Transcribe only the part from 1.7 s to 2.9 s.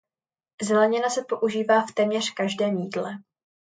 v téměř každém